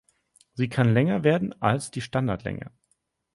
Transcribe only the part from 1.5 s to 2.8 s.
als die Standardlänge.